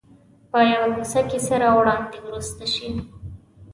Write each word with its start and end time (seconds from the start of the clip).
په 0.51 0.59
یوه 0.71 0.87
کوڅه 0.95 1.21
کې 1.29 1.39
سره 1.47 1.65
وړاندې 1.77 2.17
ورسته 2.25 2.65
شي. 2.73 2.89